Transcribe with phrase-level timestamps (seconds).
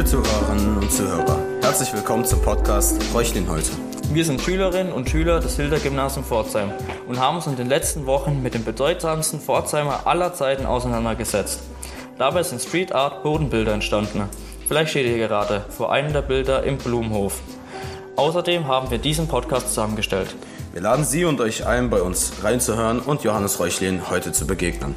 [0.00, 3.68] Liebe Zuhörerinnen und Zuhörer, herzlich willkommen zum Podcast Räuchlin heute.
[4.14, 6.72] Wir sind Schülerinnen und Schüler des Hilder-Gymnasium Pforzheim
[7.06, 11.60] und haben uns in den letzten Wochen mit dem bedeutsamsten Pforzheimer aller Zeiten auseinandergesetzt.
[12.16, 14.22] Dabei sind Street Art Bodenbilder entstanden.
[14.66, 17.38] Vielleicht steht ihr gerade vor einem der Bilder im Blumenhof.
[18.16, 20.34] Außerdem haben wir diesen Podcast zusammengestellt.
[20.72, 24.94] Wir laden Sie und euch ein, bei uns reinzuhören und Johannes Räuchlin heute zu begegnen.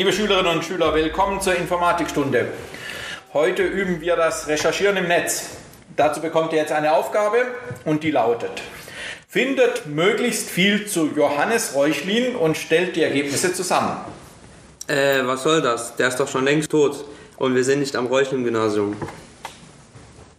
[0.00, 2.48] Liebe Schülerinnen und Schüler, willkommen zur Informatikstunde.
[3.34, 5.50] Heute üben wir das Recherchieren im Netz.
[5.94, 7.36] Dazu bekommt ihr jetzt eine Aufgabe
[7.84, 8.62] und die lautet:
[9.28, 13.98] Findet möglichst viel zu Johannes Reuchlin und stellt die Ergebnisse zusammen.
[14.86, 15.96] Äh, was soll das?
[15.96, 17.04] Der ist doch schon längst tot.
[17.36, 18.96] Und wir sind nicht am Reuchlin-Gymnasium.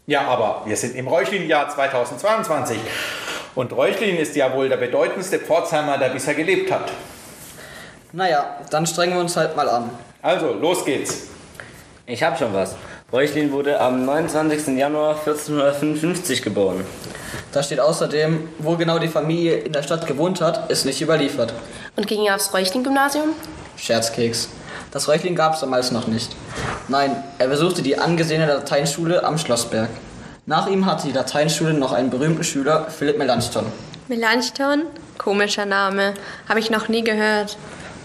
[0.07, 2.79] Ja, aber wir sind im Reuchlin-Jahr 2022
[3.53, 6.91] und Reuchlin ist ja wohl der bedeutendste Pforzheimer, der bisher gelebt hat.
[8.13, 9.89] Naja, dann strengen wir uns halt mal an.
[10.21, 11.27] Also, los geht's.
[12.05, 12.75] Ich hab schon was.
[13.13, 14.77] Reuchlin wurde am 29.
[14.77, 16.85] Januar 1455 geboren.
[17.53, 21.53] Da steht außerdem, wo genau die Familie in der Stadt gewohnt hat, ist nicht überliefert.
[21.95, 23.29] Und ging er aufs Reuchlin-Gymnasium?
[23.77, 24.49] Scherzkeks.
[24.91, 26.35] Das Reuchlin gab es damals noch nicht.
[26.89, 29.89] Nein, er besuchte die angesehene Lateinschule am Schlossberg.
[30.45, 33.65] Nach ihm hatte die Lateinschule noch einen berühmten Schüler, Philipp Melanchthon.
[34.09, 34.83] Melanchthon?
[35.17, 36.13] Komischer Name.
[36.49, 37.57] Habe ich noch nie gehört.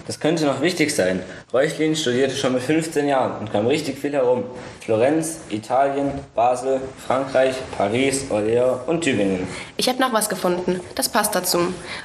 [0.07, 1.21] Das könnte noch wichtig sein.
[1.53, 4.45] Reuchlin studierte schon mit 15 Jahren und kam richtig viel herum.
[4.85, 9.49] Florenz, Italien, Basel, Frankreich, Paris, Orléans und Tübingen.
[9.77, 10.81] Ich habe noch was gefunden.
[10.95, 11.59] Das passt dazu.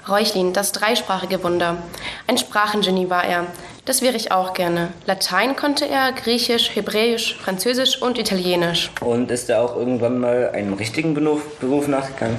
[0.10, 1.78] Reuchlin, das dreisprachige Wunder.
[2.26, 3.46] Ein Sprachengenie war er.
[3.86, 4.90] Das wäre ich auch gerne.
[5.06, 8.92] Latein konnte er, Griechisch, Hebräisch, Französisch und Italienisch.
[9.02, 12.38] Und ist er auch irgendwann mal einem richtigen Beruf, Beruf nachgegangen?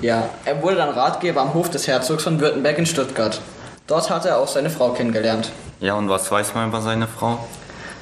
[0.00, 3.40] Ja, er wurde dann Ratgeber am Hof des Herzogs von Württemberg in Stuttgart.
[3.86, 5.50] Dort hat er auch seine Frau kennengelernt.
[5.80, 7.38] Ja, und was weiß man über seine Frau?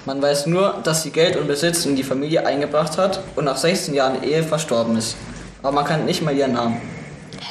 [0.06, 3.56] Man weiß nur, dass sie Geld und Besitz in die Familie eingebracht hat und nach
[3.56, 5.16] 16 Jahren Ehe verstorben ist.
[5.62, 6.80] Aber man kennt nicht mal ihren Namen.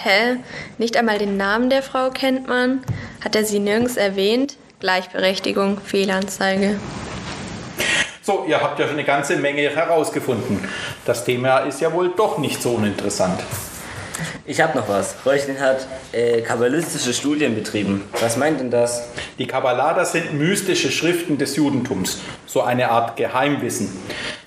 [0.03, 0.37] Hä?
[0.77, 2.81] Nicht einmal den Namen der Frau kennt man?
[3.23, 4.57] Hat er sie nirgends erwähnt?
[4.79, 6.79] Gleichberechtigung, Fehlanzeige.
[8.21, 10.63] So, ihr habt ja schon eine ganze Menge herausgefunden.
[11.05, 13.41] Das Thema ist ja wohl doch nicht so uninteressant.
[14.49, 15.13] Ich hab noch was.
[15.27, 18.09] Reuchlin hat äh, kabbalistische Studien betrieben.
[18.19, 19.03] Was meint denn das?
[19.37, 22.17] Die Kabbalah, sind mystische Schriften des Judentums,
[22.47, 23.95] so eine Art Geheimwissen.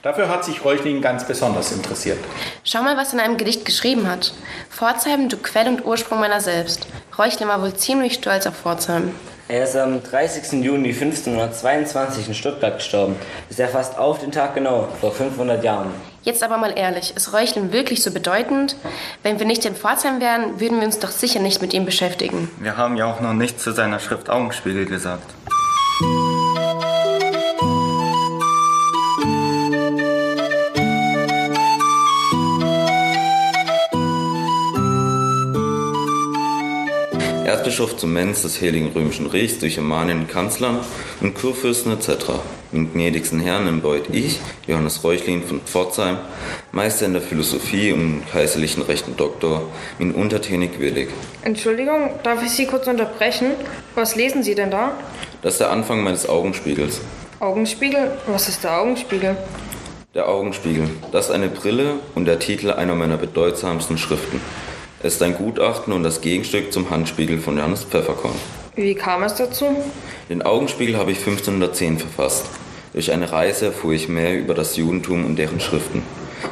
[0.03, 2.19] Dafür hat sich Reuchlin ganz besonders interessiert.
[2.65, 4.35] Schau mal, was er in einem Gedicht geschrieben hat.
[4.71, 6.89] Pforzheim, du Quell und Ursprung meiner selbst.
[7.17, 9.15] Reuchlin war wohl ziemlich stolz auf Pforzheim.
[9.47, 10.65] Er ist am 30.
[10.65, 13.15] Juni 1522 in Stuttgart gestorben.
[13.49, 15.93] Ist ja fast auf den Tag genau, vor 500 Jahren.
[16.25, 18.77] Jetzt aber mal ehrlich, ist Reuchlin wirklich so bedeutend?
[19.25, 22.49] Wenn wir nicht in Pforzheim wären, würden wir uns doch sicher nicht mit ihm beschäftigen.
[22.61, 25.35] Wir haben ja auch noch nichts zu seiner Schrift Augenspiegel gesagt.
[37.45, 40.81] Erzbischof zum Menz des Heiligen Römischen Reichs durch ermahnenden Kanzlern
[41.21, 42.27] und Kurfürsten etc.
[42.73, 46.17] Den gnädigsten Herrn embeut ich, Johannes Reuchlin von Pforzheim,
[46.73, 49.65] Meister in der Philosophie und kaiserlichen Rechten Doktor,
[49.99, 51.11] bin untertänig willig.
[51.43, 53.49] Entschuldigung, darf ich Sie kurz unterbrechen?
[53.95, 54.93] Was lesen Sie denn da?
[55.43, 57.03] Das ist der Anfang meines Augenspiegels.
[57.41, 58.13] Augenspiegel?
[58.27, 59.37] Was ist der Augenspiegel?
[60.15, 64.41] Der Augenspiegel, das ist eine Brille und der Titel einer meiner bedeutsamsten Schriften.
[65.03, 68.37] Es ist ein Gutachten und das Gegenstück zum Handspiegel von Johannes Pfefferkorn.
[68.77, 69.77] Wie kam es dazu?
[70.31, 72.47] Den Augenspiegel habe ich 1510 verfasst.
[72.93, 76.03] Durch eine Reise erfuhr ich mehr über das Judentum und deren Schriften.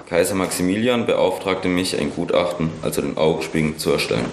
[0.08, 4.26] Kaiser Maximilian beauftragte mich, ein Gutachten, also den Augenspiegel, zu erstellen.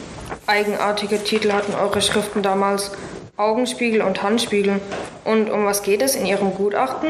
[0.45, 2.91] Eigenartige Titel hatten eure Schriften damals.
[3.35, 4.79] Augenspiegel und Handspiegel.
[5.23, 7.09] Und um was geht es in Ihrem Gutachten?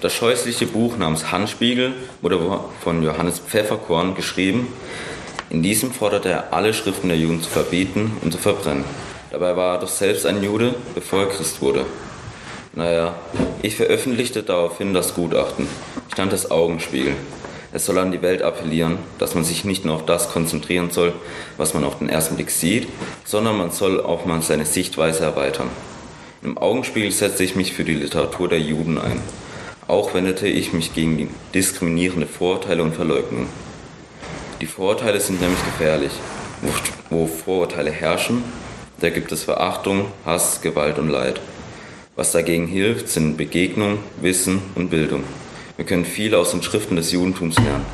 [0.00, 4.66] Das scheußliche Buch namens Handspiegel wurde von Johannes Pfefferkorn geschrieben.
[5.50, 8.84] In diesem forderte er, alle Schriften der Juden zu verbieten und zu verbrennen.
[9.30, 11.86] Dabei war er doch selbst ein Jude, bevor er Christ wurde.
[12.72, 13.14] Naja,
[13.62, 15.66] ich veröffentlichte daraufhin das Gutachten.
[16.08, 17.14] Ich nannte es Augenspiegel.
[17.72, 21.12] Es soll an die Welt appellieren, dass man sich nicht nur auf das konzentrieren soll,
[21.56, 22.88] was man auf den ersten Blick sieht,
[23.24, 25.68] sondern man soll auch mal seine Sichtweise erweitern.
[26.42, 29.20] Im Augenspiegel setzte ich mich für die Literatur der Juden ein.
[29.86, 33.46] Auch wendete ich mich gegen diskriminierende Vorurteile und Verleugnung.
[34.60, 36.12] Die Vorurteile sind nämlich gefährlich.
[37.08, 38.42] Wo Vorurteile herrschen,
[39.00, 41.40] da gibt es Verachtung, Hass, Gewalt und Leid.
[42.16, 45.22] Was dagegen hilft, sind Begegnung, Wissen und Bildung.
[45.76, 47.86] Wir können viel aus den Schriften des Judentums lernen.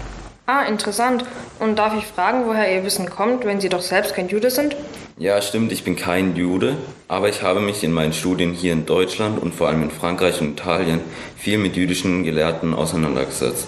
[0.47, 1.25] Ah, interessant.
[1.59, 4.75] Und darf ich fragen, woher Ihr Wissen kommt, wenn Sie doch selbst kein Jude sind?
[5.19, 6.77] Ja, stimmt, ich bin kein Jude,
[7.09, 10.41] aber ich habe mich in meinen Studien hier in Deutschland und vor allem in Frankreich
[10.41, 11.01] und Italien
[11.37, 13.67] viel mit jüdischen Gelehrten auseinandergesetzt.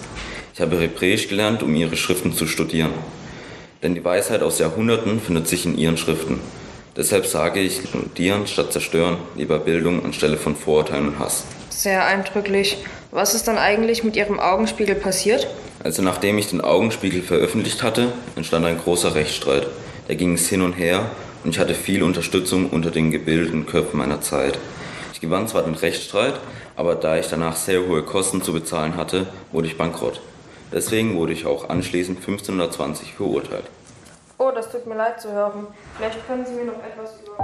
[0.53, 2.91] Ich habe Hebräisch gelernt, um ihre Schriften zu studieren.
[3.81, 6.39] Denn die Weisheit aus Jahrhunderten findet sich in ihren Schriften.
[6.99, 11.45] Deshalb sage ich, studieren statt zerstören, lieber Bildung anstelle von Vorurteilen und Hass.
[11.69, 12.75] Sehr eindrücklich.
[13.11, 15.47] Was ist dann eigentlich mit Ihrem Augenspiegel passiert?
[15.81, 19.67] Also nachdem ich den Augenspiegel veröffentlicht hatte, entstand ein großer Rechtsstreit.
[20.09, 21.09] Da ging es hin und her
[21.45, 24.59] und ich hatte viel Unterstützung unter den gebildeten Köpfen meiner Zeit.
[25.13, 26.33] Ich gewann zwar den Rechtsstreit,
[26.75, 30.19] aber da ich danach sehr hohe Kosten zu bezahlen hatte, wurde ich bankrott.
[30.73, 33.63] Deswegen wurde ich auch anschließend 1520 verurteilt.
[34.41, 35.67] Oh, das tut mir leid zu hören.
[35.97, 37.37] Vielleicht können Sie mir noch etwas über.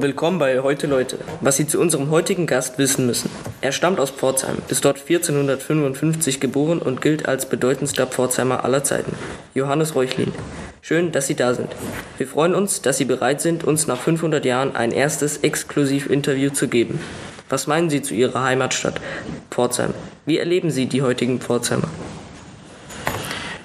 [0.00, 1.18] Willkommen bei Heute Leute.
[1.42, 3.30] Was Sie zu unserem heutigen Gast wissen müssen.
[3.60, 9.14] Er stammt aus Pforzheim, ist dort 1455 geboren und gilt als bedeutendster Pforzheimer aller Zeiten.
[9.54, 10.32] Johannes Reuchlin.
[10.86, 11.74] Schön, dass Sie da sind.
[12.18, 16.68] Wir freuen uns, dass Sie bereit sind, uns nach 500 Jahren ein erstes Exklusiv-Interview zu
[16.68, 17.00] geben.
[17.48, 19.00] Was meinen Sie zu Ihrer Heimatstadt
[19.50, 19.94] Pforzheim?
[20.26, 21.88] Wie erleben Sie die heutigen Pforzheimer?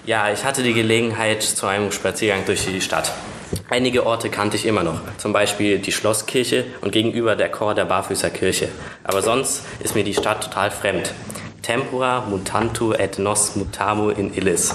[0.05, 3.11] Ja, ich hatte die Gelegenheit zu einem Spaziergang durch die Stadt.
[3.69, 7.83] Einige Orte kannte ich immer noch, zum Beispiel die Schlosskirche und gegenüber der Chor der
[7.83, 8.69] Barfüßer Kirche.
[9.03, 11.13] Aber sonst ist mir die Stadt total fremd.
[11.63, 14.73] Tempora mutantu et nos mutamu in illis.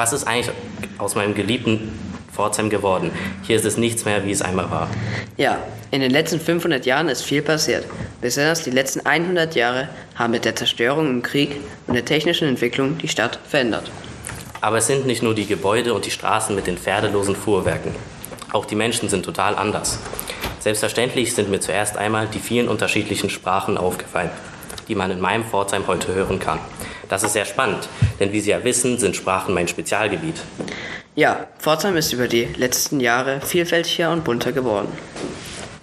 [0.00, 0.50] Was ist eigentlich
[0.96, 1.92] aus meinem geliebten
[2.32, 3.10] Pforzheim geworden?
[3.42, 4.88] Hier ist es nichts mehr, wie es einmal war.
[5.36, 5.58] Ja,
[5.90, 7.84] in den letzten 500 Jahren ist viel passiert.
[8.22, 12.96] Besonders die letzten 100 Jahre haben mit der Zerstörung im Krieg und der technischen Entwicklung
[12.96, 13.90] die Stadt verändert.
[14.62, 17.94] Aber es sind nicht nur die Gebäude und die Straßen mit den pferdelosen Fuhrwerken.
[18.54, 19.98] Auch die Menschen sind total anders.
[20.60, 24.30] Selbstverständlich sind mir zuerst einmal die vielen unterschiedlichen Sprachen aufgefallen,
[24.88, 26.58] die man in meinem Pforzheim heute hören kann.
[27.10, 27.88] Das ist sehr spannend,
[28.20, 30.36] denn wie Sie ja wissen, sind Sprachen mein Spezialgebiet.
[31.16, 34.88] Ja, Pforzheim ist über die letzten Jahre vielfältiger und bunter geworden.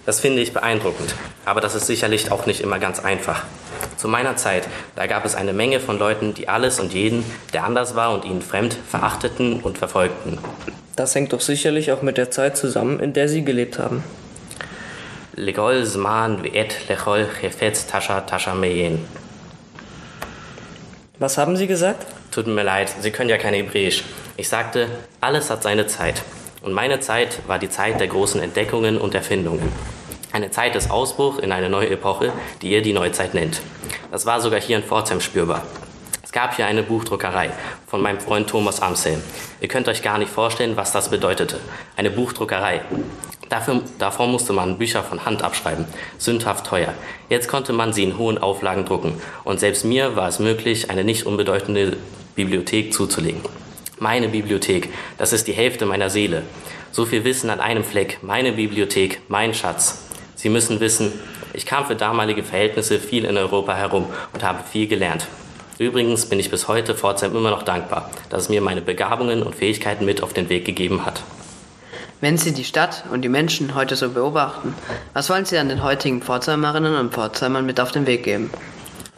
[0.06, 1.14] Das finde ich beeindruckend,
[1.44, 3.44] aber das ist sicherlich auch nicht immer ganz einfach.
[3.98, 4.66] Zu meiner Zeit,
[4.96, 8.24] da gab es eine Menge von Leuten, die alles und jeden, der anders war und
[8.24, 10.38] ihnen fremd, verachteten und verfolgten.
[10.96, 14.02] Das hängt doch sicherlich auch mit der Zeit zusammen, in der Sie gelebt haben.
[15.34, 19.04] Legol zman viet lechol chefetz tascha tascha meyen.
[21.20, 22.06] Was haben Sie gesagt?
[22.30, 24.04] Tut mir leid, Sie können ja kein Hebräisch.
[24.36, 24.88] Ich sagte,
[25.20, 26.22] alles hat seine Zeit.
[26.62, 29.72] Und meine Zeit war die Zeit der großen Entdeckungen und Erfindungen.
[30.30, 32.32] Eine Zeit des Ausbruchs in eine neue Epoche,
[32.62, 33.60] die ihr die Neuzeit nennt.
[34.12, 35.64] Das war sogar hier in Pforzheim spürbar.
[36.22, 37.50] Es gab hier eine Buchdruckerei
[37.88, 39.20] von meinem Freund Thomas Amsel.
[39.60, 41.58] Ihr könnt euch gar nicht vorstellen, was das bedeutete.
[41.96, 42.82] Eine Buchdruckerei.
[43.48, 45.86] Dafür, davor musste man Bücher von Hand abschreiben.
[46.18, 46.92] Sündhaft teuer.
[47.28, 49.20] Jetzt konnte man sie in hohen Auflagen drucken.
[49.44, 51.96] Und selbst mir war es möglich, eine nicht unbedeutende
[52.34, 53.40] Bibliothek zuzulegen.
[53.98, 56.42] Meine Bibliothek, das ist die Hälfte meiner Seele.
[56.92, 58.18] So viel Wissen an einem Fleck.
[58.22, 60.04] Meine Bibliothek, mein Schatz.
[60.36, 61.12] Sie müssen wissen,
[61.52, 65.26] ich kam für damalige Verhältnisse viel in Europa herum und habe viel gelernt.
[65.78, 69.54] Übrigens bin ich bis heute Pforzheim immer noch dankbar, dass es mir meine Begabungen und
[69.54, 71.22] Fähigkeiten mit auf den Weg gegeben hat.
[72.20, 74.74] Wenn Sie die Stadt und die Menschen heute so beobachten,
[75.12, 78.50] was wollen Sie an den heutigen Pforzheimerinnen und Pforzheimern mit auf den Weg geben?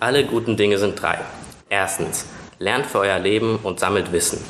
[0.01, 1.19] Alle guten Dinge sind drei.
[1.71, 2.27] Erstens,
[2.59, 4.45] lernt für euer Leben und sammelt Wissen.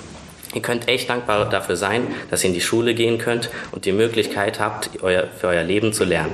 [0.52, 3.92] Ihr könnt echt dankbar dafür sein, dass ihr in die Schule gehen könnt und die
[3.92, 6.32] Möglichkeit habt, für euer Leben zu lernen.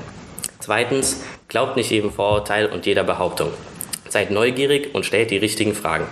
[0.59, 3.51] Zweitens, glaubt nicht jedem Vorurteil und jeder Behauptung.
[4.09, 6.07] Seid neugierig und stellt die richtigen Fragen.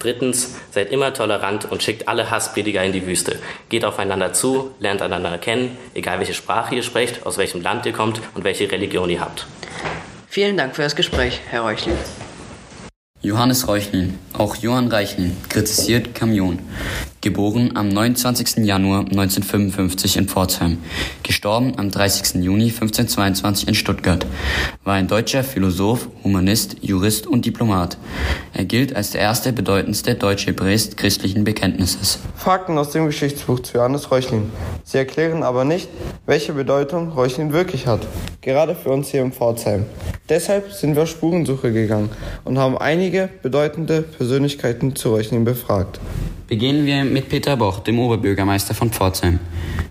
[0.00, 3.38] Drittens, seid immer tolerant und schickt alle Hassprediger in die Wüste.
[3.68, 7.92] Geht aufeinander zu, lernt einander kennen, egal welche Sprache ihr sprecht, aus welchem Land ihr
[7.92, 9.46] kommt und welche Religion ihr habt.
[10.26, 11.96] Vielen Dank für das Gespräch, Herr Reuchlin.
[13.20, 16.60] Johannes Reuchlin, auch Johann Reichlin, kritisiert Kamion.
[17.22, 18.64] Geboren am 29.
[18.64, 20.78] Januar 1955 in Pforzheim,
[21.22, 22.42] gestorben am 30.
[22.42, 24.24] Juni 1522 in Stuttgart,
[24.84, 27.98] war ein deutscher Philosoph, Humanist, Jurist und Diplomat.
[28.54, 32.20] Er gilt als der erste bedeutendste deutsche Hebräist christlichen Bekenntnisses.
[32.36, 34.50] Fakten aus dem Geschichtsbuch zu Johannes Reuchlin.
[34.84, 35.90] Sie erklären aber nicht,
[36.24, 38.00] welche Bedeutung Reuchlin wirklich hat,
[38.40, 39.84] gerade für uns hier in Pforzheim.
[40.30, 42.08] Deshalb sind wir auf Spurensuche gegangen
[42.44, 46.00] und haben einige bedeutende Persönlichkeiten zu Reuchlin befragt.
[46.50, 49.38] Beginnen wir mit Peter Boch, dem Oberbürgermeister von Pforzheim.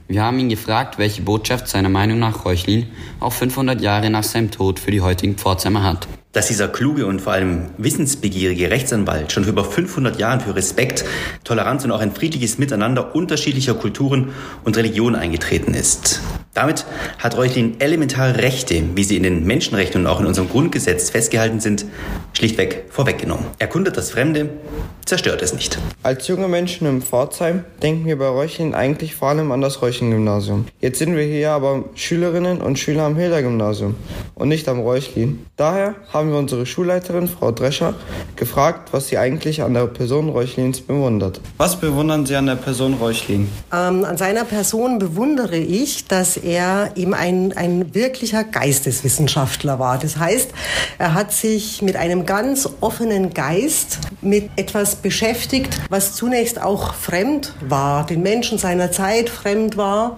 [0.09, 2.87] Wir haben ihn gefragt, welche Botschaft seiner Meinung nach Reuchlin
[3.21, 6.09] auch 500 Jahre nach seinem Tod für die heutigen Pforzheimer hat.
[6.33, 11.05] Dass dieser kluge und vor allem wissensbegierige Rechtsanwalt schon über 500 Jahren für Respekt,
[11.45, 14.33] Toleranz und auch ein friedliches Miteinander unterschiedlicher Kulturen
[14.65, 16.19] und Religionen eingetreten ist.
[16.59, 16.85] Damit
[17.19, 21.61] hat Reuchlin elementare Rechte, wie sie in den Menschenrechten und auch in unserem Grundgesetz festgehalten
[21.61, 21.85] sind,
[22.33, 23.45] schlichtweg vorweggenommen.
[23.59, 24.49] Erkundet das Fremde,
[25.05, 25.79] zerstört es nicht.
[26.03, 30.65] Als junge Menschen im Pforzheim denken wir bei Reuchlin eigentlich vor allem an das Reuchlin-Gymnasium.
[30.81, 33.95] Jetzt sind wir hier aber Schülerinnen und Schüler am Hilda-Gymnasium
[34.35, 35.45] und nicht am Reuchlin.
[35.55, 37.93] Daher haben wir unsere Schulleiterin, Frau Drescher,
[38.35, 41.39] gefragt, was sie eigentlich an der Person Reuchlins bewundert.
[41.55, 43.47] Was bewundern Sie an der Person Reuchlin?
[43.73, 46.48] Ähm, an seiner Person bewundere ich, dass er
[46.95, 49.97] eben ein, ein wirklicher Geisteswissenschaftler war.
[49.97, 50.51] Das heißt,
[50.97, 57.53] er hat sich mit einem ganz offenen Geist mit etwas beschäftigt, was zunächst auch fremd
[57.67, 60.15] war, den Menschen seiner Zeit fremd war,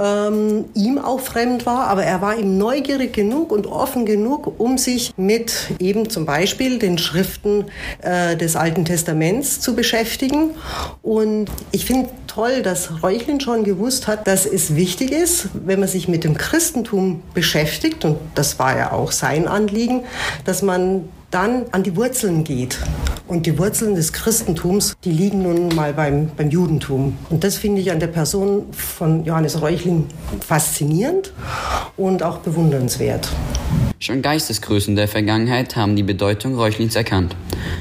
[0.00, 4.78] ähm, ihm auch fremd war, aber er war ihm neugierig genug und offen genug, um
[4.78, 7.66] sich mit eben zum Beispiel den Schriften
[8.00, 10.50] äh, des Alten Testaments zu beschäftigen.
[11.02, 15.88] Und ich finde toll, dass Reuchlin schon gewusst hat, dass es wichtig ist, wenn man
[15.88, 20.04] sich mit dem Christentum beschäftigt, und das war ja auch sein Anliegen,
[20.44, 22.78] dass man dann an die Wurzeln geht.
[23.30, 27.16] Und die Wurzeln des Christentums, die liegen nun mal beim, beim Judentum.
[27.30, 30.06] Und das finde ich an der Person von Johannes Reuchlin
[30.40, 31.32] faszinierend
[31.96, 33.28] und auch bewundernswert.
[34.00, 37.36] Schon Geistesgrößen der Vergangenheit haben die Bedeutung Reuchlins erkannt.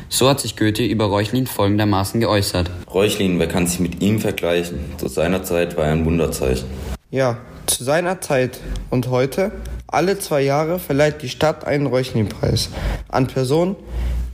[0.08, 2.70] So hat sich Goethe über Reuchlin folgendermaßen geäußert.
[2.94, 4.78] Reuchlin, wer kann sich mit ihm vergleichen?
[4.98, 6.68] Zu seiner Zeit war er ein Wunderzeichen.
[7.10, 8.60] Ja, zu seiner Zeit
[8.92, 9.52] und heute,
[9.88, 12.70] alle zwei Jahre verleiht die Stadt einen Reuchlin-Preis
[13.08, 13.76] an Personen,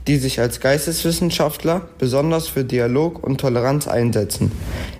[0.06, 4.52] die sich als Geisteswissenschaftler besonders für Dialog und Toleranz einsetzen.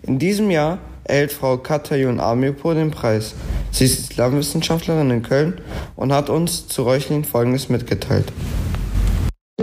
[0.03, 3.35] In diesem Jahr erhält Frau Katayun Amirpur den Preis.
[3.71, 5.61] Sie ist Islamwissenschaftlerin in Köln
[5.95, 8.33] und hat uns zu Reuchlin Folgendes mitgeteilt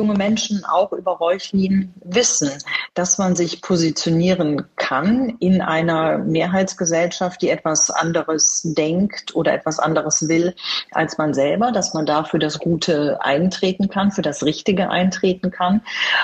[0.03, 2.51] junge Menschen auch über Reuchlin wissen,
[2.93, 10.27] dass man sich positionieren kann in einer Mehrheitsgesellschaft, die etwas anderes denkt oder etwas anderes
[10.27, 10.55] will
[10.91, 15.81] als man selber, dass man dafür das Gute eintreten kann, für das Richtige eintreten kann,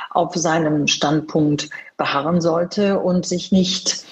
[0.09, 4.03] auf seinem Standpunkt beharren sollte und sich nicht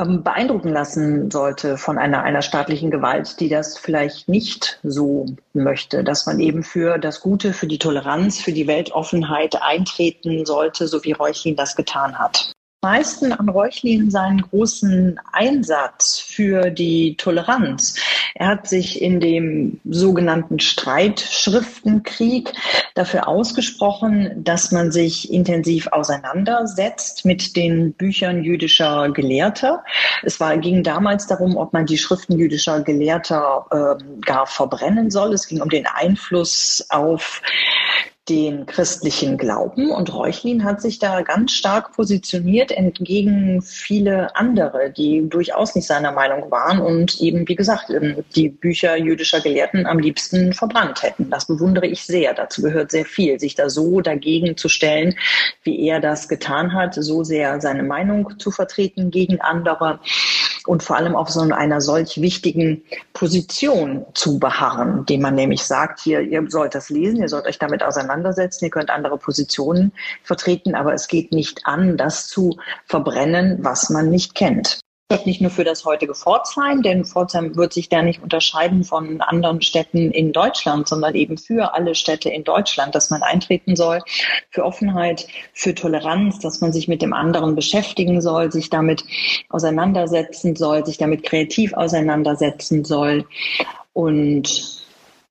[0.00, 6.02] ähm, beeindrucken lassen sollte von einer, einer staatlichen Gewalt, die das vielleicht nicht so möchte,
[6.02, 11.04] dass man eben für das Gute, für die Toleranz, für die Weltoffenheit eintreten sollte, so
[11.04, 17.96] wie Reuchlin das getan hat meisten an Reuchlin seinen großen Einsatz für die Toleranz.
[18.36, 22.52] Er hat sich in dem sogenannten Streitschriftenkrieg
[22.94, 29.84] dafür ausgesprochen, dass man sich intensiv auseinandersetzt mit den Büchern jüdischer Gelehrter.
[30.24, 35.32] Es war, ging damals darum, ob man die Schriften jüdischer Gelehrter äh, gar verbrennen soll.
[35.32, 37.40] Es ging um den Einfluss auf
[38.28, 39.90] den christlichen Glauben.
[39.90, 46.12] Und Reuchlin hat sich da ganz stark positioniert entgegen viele andere, die durchaus nicht seiner
[46.12, 51.28] Meinung waren und eben, wie gesagt, ähm, die Bücher jüdischer Gelehrten am liebsten verbrannt hätten.
[51.28, 52.32] Das bewundere ich sehr.
[52.32, 55.14] Dazu gehört sehr viel, sich da so dagegen zu stellen,
[55.62, 60.00] wie er das getan hat, so sehr seine Meinung zu vertreten gegen andere
[60.66, 66.00] und vor allem auf so einer solch wichtigen Position zu beharren, dem man nämlich sagt,
[66.00, 69.92] hier, ihr sollt das lesen, ihr sollt euch damit auseinandersetzen, ihr könnt andere Positionen
[70.22, 72.56] vertreten, aber es geht nicht an, das zu
[72.86, 74.83] verbrennen, was man nicht kennt
[75.26, 79.60] nicht nur für das heutige Pforzheim, denn Pforzheim wird sich da nicht unterscheiden von anderen
[79.60, 84.00] Städten in Deutschland, sondern eben für alle Städte in Deutschland, dass man eintreten soll
[84.50, 89.04] für Offenheit, für Toleranz, dass man sich mit dem anderen beschäftigen soll, sich damit
[89.50, 93.26] auseinandersetzen soll, sich damit kreativ auseinandersetzen soll.
[93.92, 94.83] Und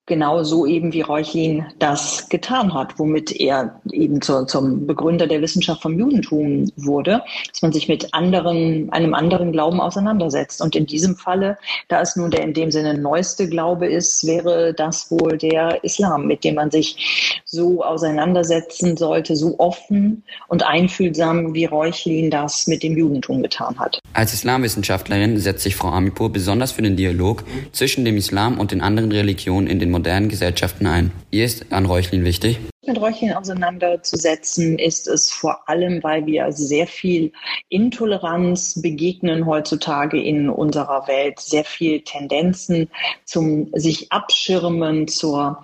[0.06, 5.40] genau so eben wie Reuchlin das getan hat, womit er eben zur, zum Begründer der
[5.40, 10.60] Wissenschaft vom Judentum wurde, dass man sich mit anderen, einem anderen Glauben auseinandersetzt.
[10.60, 11.56] Und in diesem Falle,
[11.88, 16.26] da es nun der in dem Sinne neueste Glaube ist, wäre das wohl der Islam,
[16.26, 22.82] mit dem man sich so auseinandersetzen sollte, so offen und einfühlsam, wie Reuchlin das mit
[22.82, 24.00] dem Judentum getan hat.
[24.12, 28.82] Als Islamwissenschaftlerin setzt sich Frau Amipur besonders für den Dialog zwischen dem Islam und den
[28.82, 31.12] anderen Religionen in den modernen Gesellschaften ein.
[31.30, 32.58] Ihr ist an Reuchlin wichtig?
[32.86, 37.32] Mit Reuchlin auseinanderzusetzen, ist es vor allem, weil wir sehr viel
[37.68, 42.90] Intoleranz begegnen heutzutage in unserer Welt, sehr viel Tendenzen
[43.24, 45.62] zum sich abschirmen, zur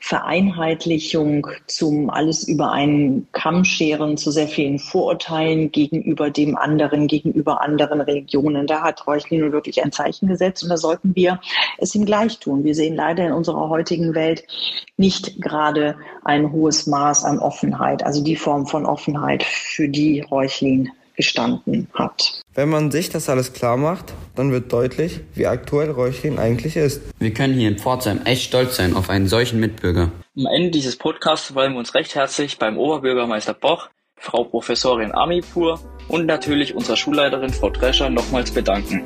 [0.00, 7.62] Vereinheitlichung, zum alles über einen Kamm scheren, zu sehr vielen Vorurteilen gegenüber dem anderen, gegenüber
[7.62, 8.66] anderen Religionen.
[8.66, 11.40] Da hat Reuchlin wirklich ein Zeichen gesetzt und da sollten wir
[11.78, 12.64] es ihm gleich tun.
[12.64, 14.44] Wir sehen leider in unserer heutigen Welt
[14.96, 20.90] nicht gerade ein hohes Maß an Offenheit, also die Form von Offenheit, für die Reuchlin
[21.16, 22.42] gestanden hat.
[22.54, 27.02] Wenn man sich das alles klar macht, dann wird deutlich, wie aktuell Reuchlin eigentlich ist.
[27.18, 30.12] Wir können hier in Pforzheim echt stolz sein auf einen solchen Mitbürger.
[30.36, 35.80] Am Ende dieses Podcasts wollen wir uns recht herzlich beim Oberbürgermeister Boch, Frau Professorin Amipur
[36.06, 39.02] und natürlich unserer Schulleiterin Frau Drescher nochmals bedanken.